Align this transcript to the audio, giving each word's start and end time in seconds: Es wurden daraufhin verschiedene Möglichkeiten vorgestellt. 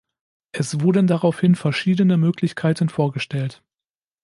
Es 0.51 0.79
wurden 0.81 1.05
daraufhin 1.05 1.53
verschiedene 1.53 2.17
Möglichkeiten 2.17 2.89
vorgestellt. 2.89 3.61